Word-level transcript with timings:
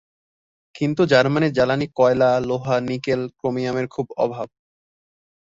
কিন্তু 0.75 1.05
জার্মানির 1.05 1.53
জ্বালানি-কয়লা-লোহা-নিকেল-ক্রোমিয়ামের 1.53 3.87
খুব 3.87 4.07
অভাব। 4.17 4.49